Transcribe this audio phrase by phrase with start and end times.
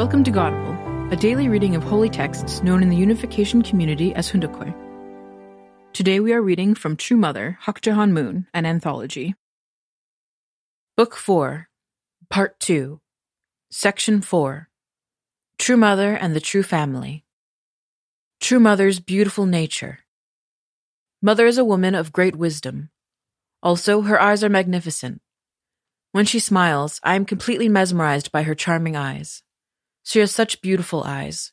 [0.00, 4.30] Welcome to Godible, a daily reading of holy texts known in the unification community as
[4.30, 4.74] Hoon Dok Hae.
[5.92, 9.34] Today we are reading from True Mother, Hak Ja Han Moon, an anthology.
[10.96, 11.68] Book 4,
[12.30, 12.98] Part 2,
[13.70, 14.70] Section 4
[15.58, 17.26] True Mother and the True Family.
[18.40, 19.98] True Mother's beautiful nature.
[21.20, 22.88] Mother is a woman of great wisdom.
[23.62, 25.20] Also, her eyes are magnificent.
[26.12, 29.42] When she smiles, I am completely mesmerized by her charming eyes.
[30.02, 31.52] She has such beautiful eyes.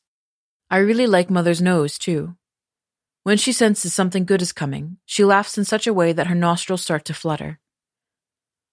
[0.70, 2.36] I really like Mother's nose, too.
[3.24, 6.36] When she senses something good is coming, she laughs in such a way that her
[6.36, 7.60] nostrils start to flutter.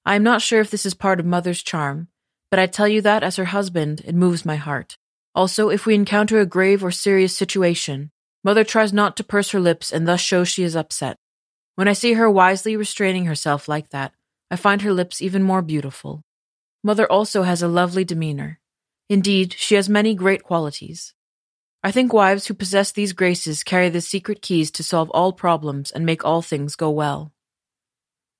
[0.07, 2.09] I am not sure if this is part of Mother's charm,
[2.51, 4.97] but I tell you that as her husband, it moves my heart.
[5.35, 8.13] Also, if we encounter a grave or serious situation,
[8.45, 11.17] Mother tries not to purse her lips and thus shows she is upset.
[11.75, 14.13] When I see her wisely restraining herself like that,
[14.51, 16.23] I find her lips even more beautiful.
[16.85, 18.61] Mother also has a lovely demeanor.
[19.09, 21.15] Indeed, she has many great qualities.
[21.83, 25.91] I think wives who possess these graces carry the secret keys to solve all problems
[25.91, 27.33] and make all things go well.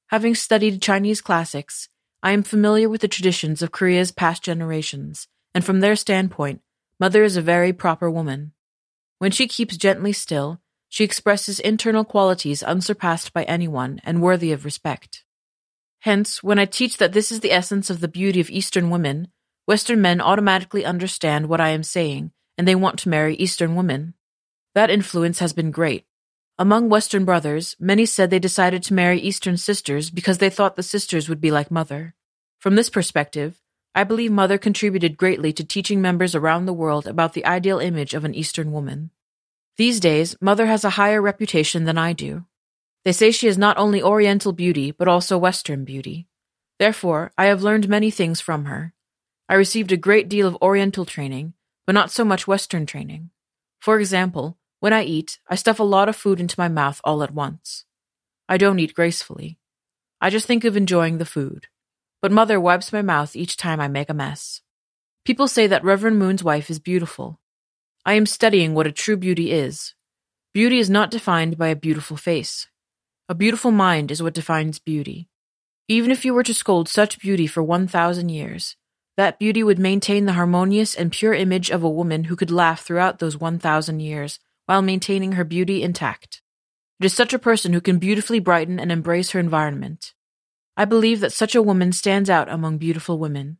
[0.09, 1.89] Having studied Chinese classics,
[2.23, 6.63] I am familiar with the traditions of Korea's past generations, and from their standpoint,
[6.99, 8.53] Mother is a very proper woman.
[9.19, 14.65] When she keeps gently still, she expresses internal qualities unsurpassed by anyone and worthy of
[14.65, 15.25] respect.
[16.01, 19.29] Hence, when I teach that this is the essence of the beauty of Eastern women,
[19.67, 24.15] Western men automatically understand what I am saying, and they want to marry Eastern women.
[24.75, 26.05] That influence has been great.
[26.59, 30.83] Among Western brothers, many said they decided to marry Eastern sisters because they thought the
[30.83, 32.15] sisters would be like Mother.
[32.61, 33.61] From this perspective,
[33.95, 38.13] I believe Mother contributed greatly to teaching members around the world about the ideal image
[38.13, 39.11] of an Eastern woman.
[39.77, 42.45] These days, Mother has a higher reputation than I do.
[43.05, 46.27] They say she is not only Oriental beauty, but also Western beauty.
[46.79, 48.95] Therefore, I have learned many things from her.
[49.49, 51.53] I received a great deal of Oriental training,
[51.87, 53.31] but not so much Western training.
[53.81, 57.23] For example, when I eat, I stuff a lot of food into my mouth all
[57.23, 57.85] at once.
[58.49, 59.59] I don't eat gracefully.
[60.21, 61.67] I just think of enjoying the food.
[62.23, 64.63] But mother wipes my mouth each time I make a mess.
[65.25, 67.41] People say that Reverend Moon's wife is beautiful.
[68.07, 69.95] I am studying what a true beauty is.
[70.55, 72.69] Beauty is not defined by a beautiful face.
[73.29, 75.29] A beautiful mind is what defines beauty.
[75.89, 78.77] Even if you were to scold such beauty for 1,000 years,
[79.17, 82.85] that beauty would maintain the harmonious and pure image of a woman who could laugh
[82.85, 86.43] throughout those 1,000 years while maintaining her beauty intact.
[87.01, 90.15] It is such a person who can beautifully brighten and embrace her environment.
[90.77, 93.59] I believe that such a woman stands out among beautiful women.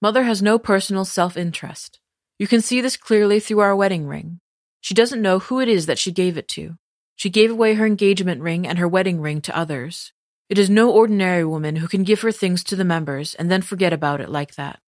[0.00, 2.00] Mother has no personal self interest.
[2.38, 4.40] You can see this clearly through our wedding ring.
[4.80, 6.76] She doesn't know who it is that she gave it to.
[7.16, 10.12] She gave away her engagement ring and her wedding ring to others.
[10.48, 13.62] It is no ordinary woman who can give her things to the members and then
[13.62, 14.80] forget about it like that.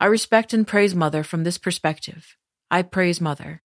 [0.00, 2.36] I respect and praise Mother from this perspective.
[2.70, 3.62] I praise Mother.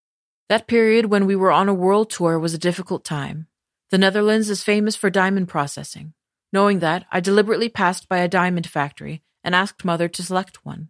[0.49, 3.45] That period when we were on a world tour was a difficult time.
[3.91, 6.13] The Netherlands is famous for diamond processing.
[6.51, 10.89] Knowing that, I deliberately passed by a diamond factory and asked Mother to select one.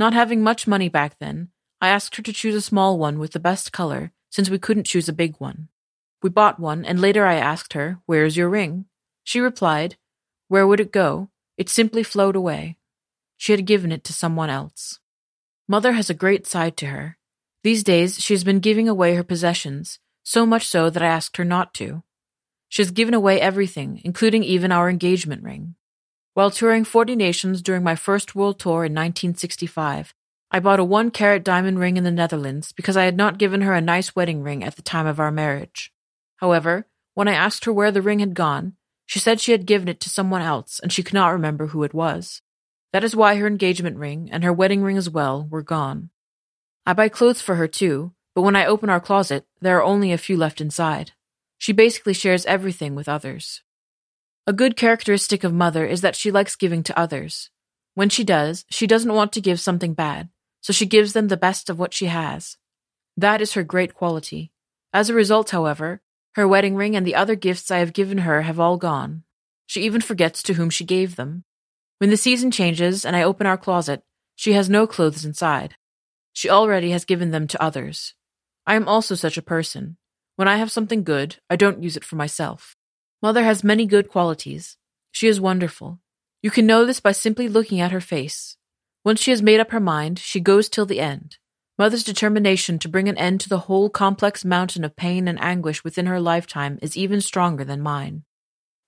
[0.00, 1.50] Not having much money back then,
[1.80, 4.86] I asked her to choose a small one with the best color, since we couldn't
[4.86, 5.68] choose a big one.
[6.24, 8.86] We bought one, and later I asked her, Where's your ring?
[9.22, 9.96] She replied,
[10.48, 11.28] Where would it go?
[11.56, 12.78] It simply flowed away.
[13.42, 15.00] She had given it to someone else.
[15.66, 17.18] Mother has a great side to her.
[17.64, 21.38] These days, she has been giving away her possessions, so much so that I asked
[21.38, 22.04] her not to.
[22.68, 25.74] She has given away everything, including even our engagement ring.
[26.34, 30.14] While touring 40 nations during my first world tour in 1965,
[30.52, 33.62] I bought a one carat diamond ring in the Netherlands because I had not given
[33.62, 35.92] her a nice wedding ring at the time of our marriage.
[36.36, 39.88] However, when I asked her where the ring had gone, she said she had given
[39.88, 42.40] it to someone else and she could not remember who it was.
[42.92, 46.10] That is why her engagement ring, and her wedding ring as well, were gone.
[46.84, 50.12] I buy clothes for her too, but when I open our closet, there are only
[50.12, 51.12] a few left inside.
[51.58, 53.62] She basically shares everything with others.
[54.46, 57.50] A good characteristic of Mother is that she likes giving to others.
[57.94, 60.28] When she does, she doesn't want to give something bad,
[60.60, 62.56] so she gives them the best of what she has.
[63.16, 64.50] That is her great quality.
[64.92, 66.02] As a result, however,
[66.34, 69.22] her wedding ring and the other gifts I have given her have all gone.
[69.66, 71.44] She even forgets to whom she gave them.
[72.02, 74.02] When the season changes and I open our closet,
[74.34, 75.76] she has no clothes inside.
[76.32, 78.14] She already has given them to others.
[78.66, 79.98] I am also such a person.
[80.34, 82.74] When I have something good, I don't use it for myself.
[83.22, 84.76] Mother has many good qualities.
[85.12, 86.00] She is wonderful.
[86.42, 88.56] You can know this by simply looking at her face.
[89.04, 91.36] Once she has made up her mind, she goes till the end.
[91.78, 95.84] Mother's determination to bring an end to the whole complex mountain of pain and anguish
[95.84, 98.24] within her lifetime is even stronger than mine.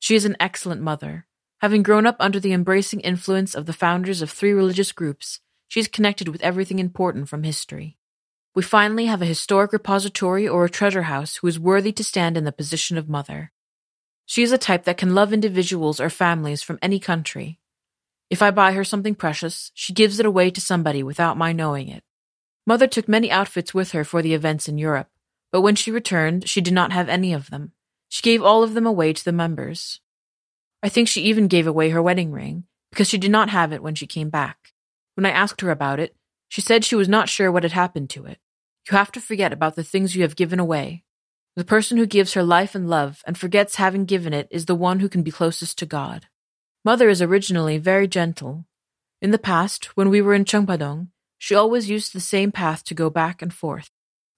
[0.01, 1.29] She is an excellent mother.
[1.65, 5.81] Having grown up under the embracing influence of the founders of three religious groups, she
[5.81, 7.97] is connected with everything important from history.
[8.55, 12.37] We finally have a historic repository or a treasure house who is worthy to stand
[12.37, 13.51] in the position of mother.
[14.27, 17.61] She is a type that can love individuals or families from any country.
[18.29, 21.89] If I buy her something precious, she gives it away to somebody without my knowing
[21.89, 22.05] it.
[22.67, 25.09] Mother took many outfits with her for the events in Europe,
[25.51, 27.73] but when she returned, she did not have any of them.
[28.11, 30.03] She gave all of them away to the members.
[30.85, 33.83] I think she even gave away her wedding ring, because she did not have it
[33.83, 34.75] when she came back.
[35.15, 36.15] When I asked her about it,
[36.51, 38.37] she said she was not sure what had happened to it.
[38.91, 41.05] You have to forget about the things you have given away.
[41.57, 44.75] The person who gives her life and love and forgets having given it is the
[44.75, 46.27] one who can be closest to God.
[46.85, 48.67] Mother is originally very gentle.
[49.23, 51.09] In the past, when we were in Chungpadong,
[51.39, 53.89] she always used the same path to go back and forth.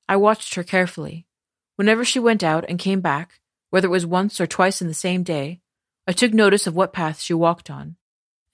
[0.08, 1.26] I watched her carefully.
[1.75, 3.40] Whenever she went out and came back,
[3.70, 5.60] whether it was once or twice in the same day,
[6.06, 7.97] I took notice of what path she walked on,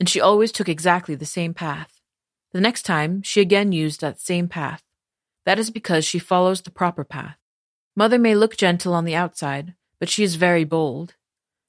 [0.00, 2.00] and she always took exactly the same path.
[2.52, 4.82] The next time, she again used that same path.
[5.44, 7.36] That is because she follows the proper path.
[7.94, 11.14] Mother may look gentle on the outside, but she is very bold.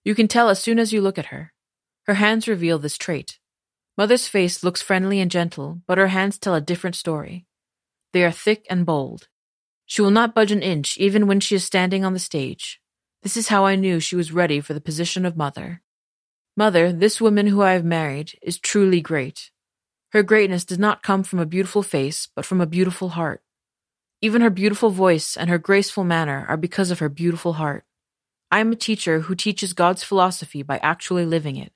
[0.06, 1.54] You can tell as soon as you look at her.
[2.04, 3.40] Her hands reveal this trait.
[3.98, 7.46] Mother's face looks friendly and gentle, but her hands tell a different story.
[8.12, 9.28] They are thick and bold.
[9.86, 12.80] She will not budge an inch even when she is standing on the stage.
[13.24, 15.82] This is how I knew she was ready for the position of mother.
[16.58, 19.50] Mother, this woman who I have married, is truly great.
[20.12, 23.42] Her greatness does not come from a beautiful face, but from a beautiful heart.
[24.22, 27.86] Even her beautiful voice and her graceful manner are because of her beautiful heart.
[28.52, 31.72] I am a teacher who teaches God's philosophy by actually living it.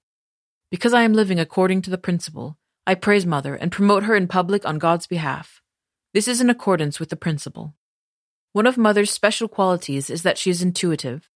[0.69, 4.27] Because I am living according to the principle, I praise Mother and promote her in
[4.27, 5.61] public on God's behalf.
[6.13, 7.73] This is in accordance with the principle.
[8.51, 11.29] One of Mother's special qualities is that she is intuitive.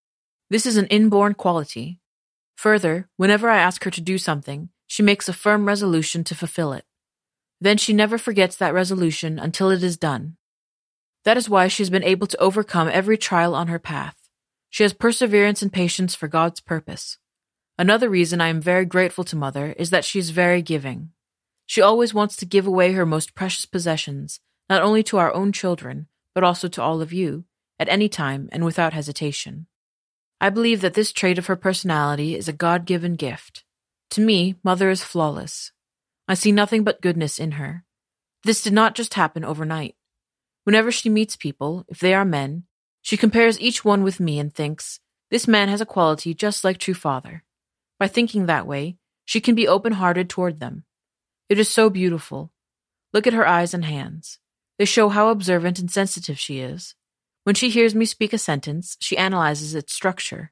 [0.52, 2.02] This is an inborn quality.
[2.58, 6.74] Further, whenever I ask her to do something, she makes a firm resolution to fulfill
[6.74, 6.84] it.
[7.62, 10.36] Then she never forgets that resolution until it is done.
[11.24, 14.18] That is why she has been able to overcome every trial on her path.
[14.70, 17.18] She has perseverance and patience for God's purpose.
[17.78, 21.12] Another reason I am very grateful to Mother is that she is very giving.
[21.66, 25.54] She always wants to give away her most precious possessions, not only to our own
[25.54, 27.46] children, but also to all of you,
[27.80, 29.68] at any time and without hesitation.
[30.44, 33.64] I believe that this trait of her personality is a God given gift.
[34.10, 35.72] To me, Mother is flawless.
[36.28, 37.86] I see nothing but goodness in her.
[38.44, 39.96] This did not just happen overnight.
[40.64, 42.64] Whenever she meets people, if they are men,
[43.04, 45.00] she compares each one with me and thinks,
[45.30, 47.44] this man has a quality just like true father.
[48.00, 50.86] By thinking that way, she can be open hearted toward them.
[51.50, 52.52] It is so beautiful.
[53.14, 54.40] Look at her eyes and hands.
[54.80, 56.96] They show how observant and sensitive she is.
[57.44, 60.52] When she hears me speak a sentence, she analyzes its structure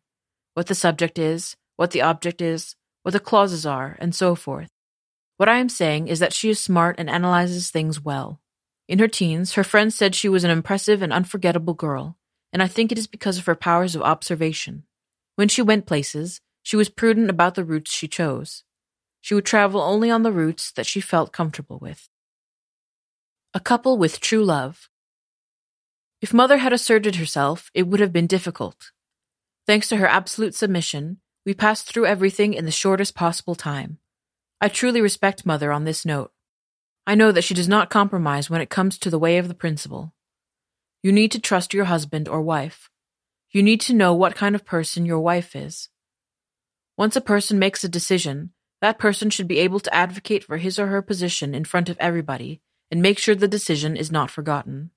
[0.55, 4.67] what the subject is, what the object is, what the clauses are, and so forth.
[5.37, 8.41] What I am saying is that she is smart and analyzes things well.
[8.89, 12.17] In her teens, her friends said she was an impressive and unforgettable girl,
[12.51, 14.83] and I think it is because of her powers of observation.
[15.35, 18.63] When she went places, she was prudent about the routes she chose.
[19.21, 22.09] She would travel only on the routes that she felt comfortable with.
[23.53, 24.89] A couple with true love.
[26.21, 28.91] If Mother had asserted herself, it would have been difficult.
[29.65, 33.99] Thanks to her absolute submission, we passed through everything in the shortest possible time.
[34.59, 36.31] I truly respect Mother on this note.
[37.07, 39.53] I know that she does not compromise when it comes to the way of the
[39.53, 40.13] principle.
[41.01, 42.89] You need to trust your husband or wife.
[43.51, 45.89] You need to know what kind of person your wife is.
[46.97, 50.77] Once a person makes a decision, that person should be able to advocate for his
[50.77, 52.61] or her position in front of everybody
[52.91, 54.91] and make sure the decision is not forgotten.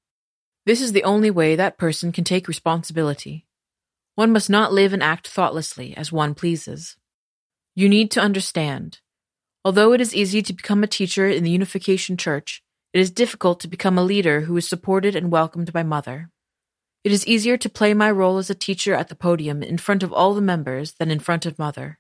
[0.65, 3.47] This is the only way that person can take responsibility.
[4.15, 6.97] One must not live and act thoughtlessly as one pleases.
[7.75, 9.01] You need to understand.
[9.65, 13.59] Although it is easy to become a teacher in the Unification Church, it is difficult
[13.61, 16.31] to become a leader who is supported and welcomed by Mother.
[17.03, 20.03] It is easier to play my role as a teacher at the podium in front
[20.03, 21.99] of all the members than in front of Mother.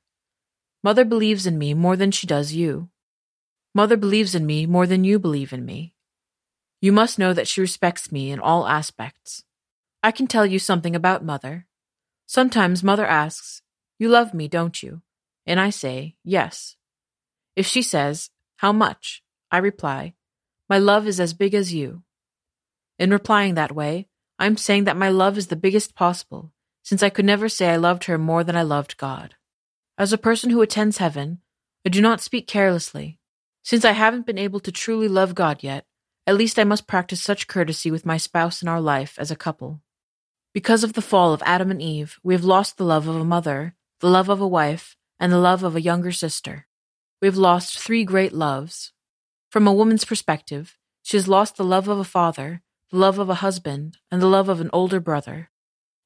[0.85, 2.91] Mother believes in me more than she does you.
[3.75, 5.95] Mother believes in me more than you believe in me.
[6.83, 9.45] You must know that she respects me in all aspects.
[10.03, 11.69] I can tell you something about Mother.
[12.27, 13.63] Sometimes Mother asks,
[14.01, 15.01] You love me, don't you?
[15.47, 16.75] And I say, Yes.
[17.55, 19.23] If she says, How much?
[19.49, 20.15] I reply,
[20.69, 22.03] My love is as big as you.
[22.99, 24.09] In replying that way,
[24.41, 27.77] I'm saying that my love is the biggest possible, since I could never say I
[27.77, 29.37] loved her more than I loved God.
[29.97, 31.43] As a person who attends heaven,
[31.87, 33.21] I do not speak carelessly.
[33.63, 35.87] Since I haven't been able to truly love God yet,
[36.27, 39.37] at least I must practice such courtesy with my spouse in our life as a
[39.37, 39.81] couple.
[40.55, 43.25] Because of the fall of Adam and Eve, we have lost the love of a
[43.25, 46.67] mother, the love of a wife, and the love of a younger sister.
[47.21, 48.93] We have lost three great loves.
[49.51, 53.31] From a woman's perspective, she has lost the love of a father, the love of
[53.31, 55.51] a husband, and the love of an older brother.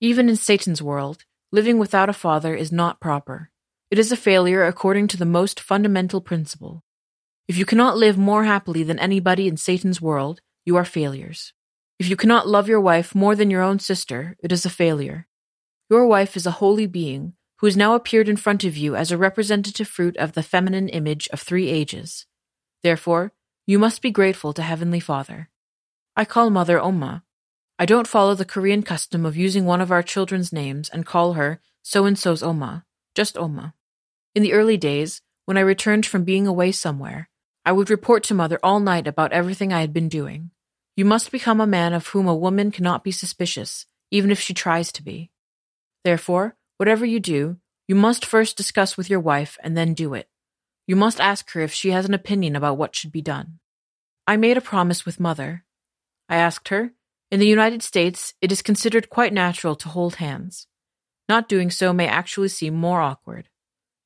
[0.00, 3.50] Even in Satan's world, living without a father is not proper.
[3.90, 6.84] It is a failure according to the most fundamental principle.
[7.48, 11.52] If you cannot live more happily than anybody in Satan's world, you are failures.
[11.98, 15.28] If you cannot love your wife more than your own sister, it is a failure.
[15.88, 19.12] Your wife is a holy being who has now appeared in front of you as
[19.12, 22.26] a representative fruit of the feminine image of three ages.
[22.82, 23.32] Therefore,
[23.64, 25.48] you must be grateful to Heavenly Father.
[26.16, 27.22] I call Mother Oma.
[27.78, 31.34] I don't follow the Korean custom of using one of our children's names and call
[31.34, 32.84] her so and so's Oma,
[33.14, 33.74] just Oma.
[34.34, 37.30] In the early days, when I returned from being away somewhere,
[37.66, 40.52] I would report to Mother all night about everything I had been doing.
[40.94, 44.54] You must become a man of whom a woman cannot be suspicious, even if she
[44.54, 45.32] tries to be.
[46.04, 47.56] Therefore, whatever you do,
[47.88, 50.28] you must first discuss with your wife and then do it.
[50.86, 53.58] You must ask her if she has an opinion about what should be done.
[54.28, 55.64] I made a promise with Mother.
[56.28, 56.92] I asked her,
[57.32, 60.68] In the United States, it is considered quite natural to hold hands.
[61.28, 63.48] Not doing so may actually seem more awkward.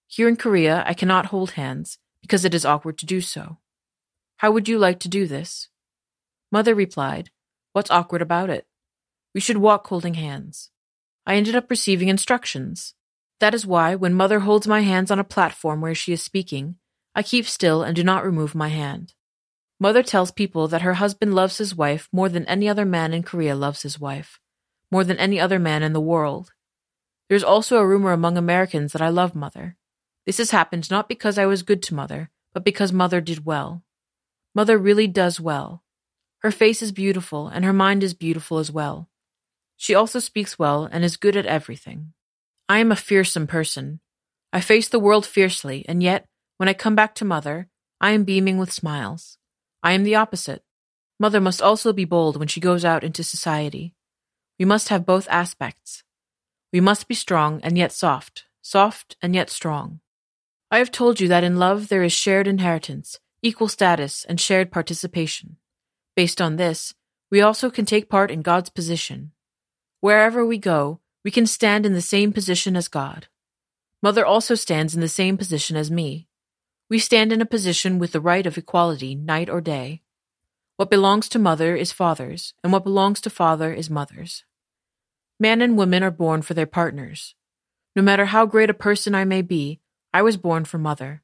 [0.06, 1.98] Here in Korea, I cannot hold hands
[2.30, 3.58] because it is awkward to do so.
[4.36, 5.66] How would you like to do this?
[6.52, 7.30] Mother replied,
[7.72, 8.68] What's awkward about it?
[9.34, 10.70] We should walk holding hands.
[11.26, 12.94] I ended up receiving instructions.
[13.40, 16.76] That is why, when Mother holds my hands on a platform where she is speaking,
[17.16, 19.14] I keep still and do not remove my hand.
[19.80, 23.24] Mother tells people that her husband loves his wife more than any other man in
[23.24, 24.38] Korea loves his wife,
[24.88, 26.52] more than any other man in the world.
[27.28, 29.76] There is also a rumor among Americans that I love Mother.
[30.30, 33.82] This has happened not because I was good to Mother, but because Mother did well.
[34.54, 35.82] Mother really does well.
[36.42, 39.08] Her face is beautiful, and her mind is beautiful as well.
[39.76, 42.12] She also speaks well and is good at everything.
[42.68, 43.98] I am a fearsome person.
[44.52, 47.66] I face the world fiercely, and yet, when I come back to Mother,
[48.00, 49.36] I am beaming with smiles.
[49.82, 50.62] I am the opposite.
[51.18, 53.96] Mother must also be bold when she goes out into society.
[54.60, 56.04] We must have both aspects.
[56.72, 59.98] We must be strong and yet soft, soft and yet strong.
[60.70, 64.70] I have told you that in love there is shared inheritance, equal status, and shared
[64.70, 65.56] participation.
[66.14, 66.94] Based on this,
[67.30, 69.32] we also can take part in God's position.
[70.00, 73.26] Wherever we go, we can stand in the same position as God.
[74.02, 76.28] Mother also stands in the same position as me.
[76.88, 80.02] We stand in a position with the right of equality night or day.
[80.76, 84.44] What belongs to mother is father's, and what belongs to father is mother's.
[85.38, 87.34] Man and woman are born for their partners.
[87.94, 89.80] No matter how great a person I may be,
[90.12, 91.22] I was born for mother.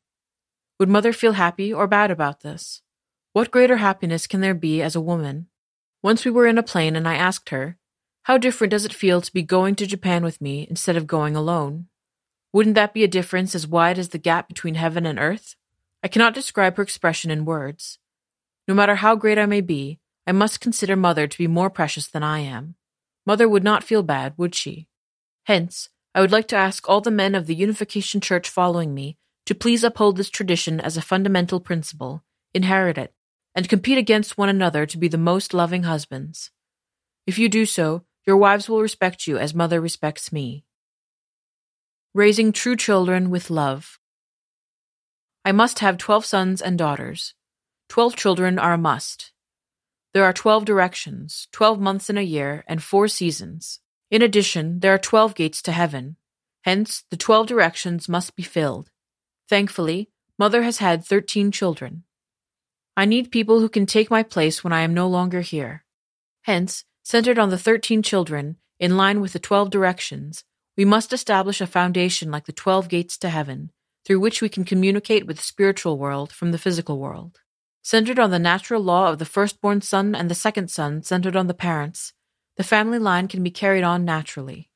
[0.78, 2.82] Would mother feel happy or bad about this?
[3.32, 5.48] What greater happiness can there be as a woman?
[6.02, 7.78] Once we were in a plane and I asked her,
[8.24, 11.34] How different does it feel to be going to Japan with me instead of going
[11.34, 11.88] alone?
[12.52, 15.56] Wouldn't that be a difference as wide as the gap between heaven and earth?
[16.02, 17.98] I cannot describe her expression in words.
[18.68, 22.06] No matter how great I may be, I must consider Mother to be more precious
[22.06, 22.76] than I am.
[23.26, 24.86] Mother would not feel bad, would she?
[25.44, 29.18] Hence, I would like to ask all the men of the Unification Church following me
[29.44, 33.12] to please uphold this tradition as a fundamental principle, inherit it,
[33.54, 36.50] and compete against one another to be the most loving husbands.
[37.26, 40.64] If you do so, your wives will respect you as mother respects me.
[42.14, 43.98] Raising true children with love.
[45.44, 47.34] I must have twelve sons and daughters.
[47.90, 49.32] Twelve children are a must.
[50.14, 53.80] There are twelve directions, twelve months in a year, and four seasons.
[54.10, 56.16] In addition, there are twelve gates to heaven.
[56.62, 58.90] Hence, the twelve directions must be filled.
[59.48, 62.04] Thankfully, Mother has had thirteen children.
[62.96, 65.84] I need people who can take my place when I am no longer here.
[66.42, 70.44] Hence, centered on the thirteen children, in line with the twelve directions,
[70.76, 73.70] we must establish a foundation like the twelve gates to heaven,
[74.04, 77.40] through which we can communicate with the spiritual world from the physical world.
[77.82, 81.46] Centered on the natural law of the firstborn son and the second son centered on
[81.46, 82.12] the parents,
[82.56, 84.70] the family line can be carried on naturally.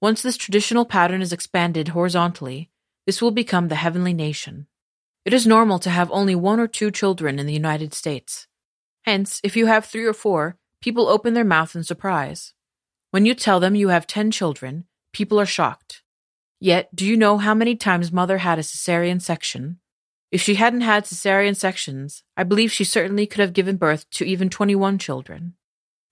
[0.00, 2.70] Once this traditional pattern is expanded horizontally,
[3.06, 4.66] this will become the heavenly nation.
[5.24, 8.46] It is normal to have only one or two children in the United States.
[9.02, 12.54] Hence, if you have three or four, people open their mouth in surprise.
[13.10, 16.02] When you tell them you have ten children, people are shocked.
[16.60, 19.80] Yet, do you know how many times mother had a cesarean section?
[20.30, 24.24] If she hadn't had cesarean sections, I believe she certainly could have given birth to
[24.24, 25.54] even 21 children.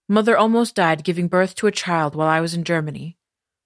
[0.09, 3.17] Mother almost died giving birth to a child while I was in Germany,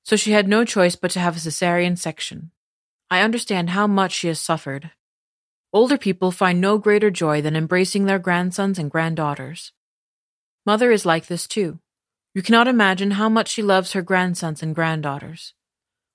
[0.04, 2.50] so she had no choice but to have a cesarean section.
[3.10, 4.90] I understand how much she has suffered.
[5.72, 9.72] Older people find no greater joy than embracing their grandsons and granddaughters.
[10.64, 11.78] Mother is like this too.
[12.34, 15.54] You cannot imagine how much she loves her grandsons and granddaughters.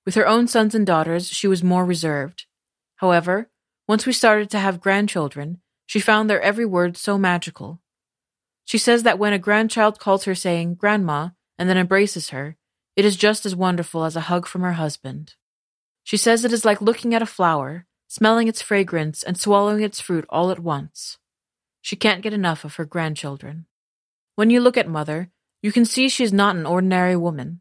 [0.04, 2.46] With her own sons and daughters, she was more reserved.
[2.96, 3.50] However,
[3.86, 7.80] once we started to have grandchildren, She found their every word so magical.
[8.66, 12.56] She says that when a grandchild calls her saying, Grandma, and then embraces her,
[12.96, 15.34] it is just as wonderful as a hug from her husband.
[16.02, 20.00] She says it is like looking at a flower, smelling its fragrance, and swallowing its
[20.00, 21.16] fruit all at once.
[21.80, 23.66] She can't get enough of her grandchildren.
[24.34, 25.30] When you look at Mother,
[25.62, 27.60] you can see she is not an ordinary woman.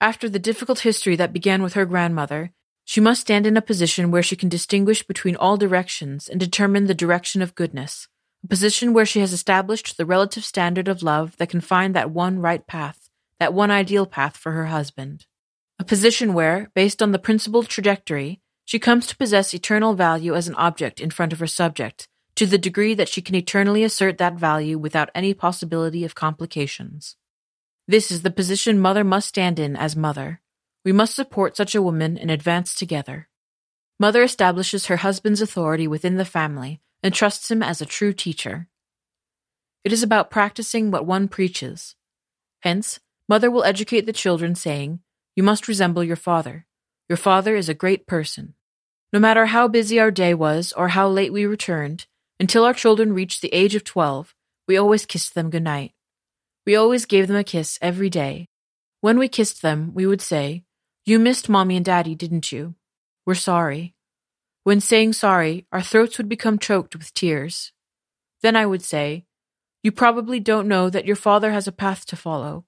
[0.00, 2.52] After the difficult history that began with her grandmother,
[2.84, 6.86] she must stand in a position where she can distinguish between all directions and determine
[6.86, 8.08] the direction of goodness,
[8.42, 12.10] a position where she has established the relative standard of love that can find that
[12.10, 15.26] one right path, that one ideal path for her husband.
[15.78, 20.48] A position where, based on the principled trajectory, she comes to possess eternal value as
[20.48, 24.18] an object in front of her subject, to the degree that she can eternally assert
[24.18, 27.16] that value without any possibility of complications.
[27.86, 30.40] This is the position mother must stand in as mother.
[30.84, 33.28] We must support such a woman and advance together.
[33.98, 38.68] Mother establishes her husband's authority within the family and trusts him as a true teacher.
[39.84, 41.94] It is about practicing what one preaches.
[42.60, 45.00] Hence, mother will educate the children, saying,
[45.34, 46.66] You must resemble your father.
[47.08, 48.54] Your father is a great person.
[49.12, 52.06] No matter how busy our day was or how late we returned,
[52.38, 54.34] until our children reached the age of 12,
[54.68, 55.92] we always kissed them good night.
[56.66, 58.48] We always gave them a kiss every day.
[59.00, 60.64] When we kissed them, we would say,
[61.04, 62.74] You missed mommy and daddy, didn't you?
[63.26, 63.94] We're sorry.
[64.62, 67.72] When saying sorry, our throats would become choked with tears.
[68.42, 69.24] Then I would say,
[69.82, 72.66] You probably don't know that your father has a path to follow.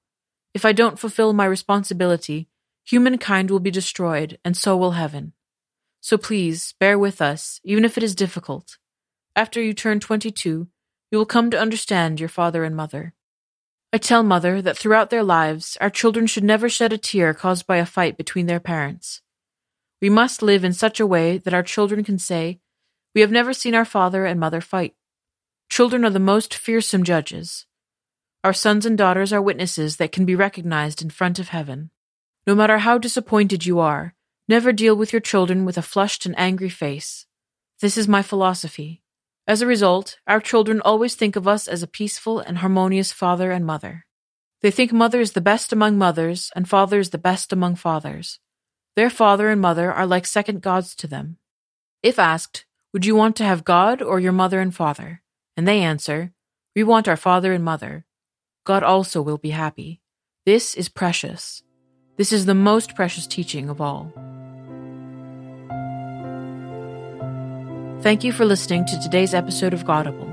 [0.55, 2.49] If I don't fulfill my responsibility,
[2.85, 5.35] humankind will be destroyed, and so will heaven.
[6.01, 8.79] So please, bear with us, even if it is difficult.
[9.37, 10.69] After you turn 22,
[11.11, 13.15] you will come to understand your father and mother.
[13.93, 17.67] I tell mother that throughout their lives, our children should never shed a tear caused
[17.67, 19.21] by a fight between their parents.
[20.03, 22.59] We must live in such a way that our children can say,
[23.15, 24.97] We have never seen our father and mother fight.
[25.71, 27.67] Children are the most fearsome judges.
[28.43, 31.91] Our sons and daughters are witnesses that can be recognized in front of heaven.
[32.49, 34.17] No matter how disappointed you are,
[34.49, 37.27] never deal with your children with a flushed and angry face.
[37.81, 39.05] This is my philosophy.
[39.47, 43.53] As a result, our children always think of us as a peaceful and harmonious father
[43.53, 44.05] and mother.
[44.63, 48.41] They think mother is the best among mothers and father is the best among fathers.
[48.95, 51.39] Their father and mother are like second gods to them.
[52.03, 55.23] If asked, Would you want to have God or your mother and father?
[55.57, 56.33] And they answer,
[56.77, 58.05] We want our father and mother.
[58.65, 60.03] God also will be happy.
[60.45, 61.63] This is precious.
[62.17, 64.13] This is the most precious teaching of all.
[68.03, 70.29] Thank you for listening to today's episode of Godible.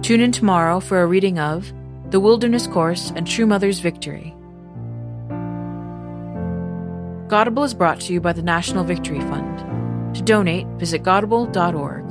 [0.00, 1.70] Tune in tomorrow for a reading of
[2.10, 4.34] The Wilderness Course and True Mother's Victory.
[7.28, 10.14] Godible is brought to you by the National Victory Fund.
[10.14, 12.03] To donate, visit godible.org.